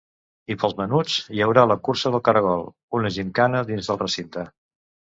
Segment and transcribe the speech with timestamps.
[0.53, 2.67] I pels menuts, hi haurà la cursa del caragol,
[3.01, 4.51] una gimcana dins del recinte.